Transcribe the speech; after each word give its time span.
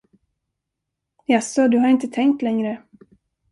Jaså, 1.27 1.67
du 1.67 1.77
har 1.77 1.89
inte 1.89 2.07
tänkt 2.07 2.41
längre. 2.41 2.83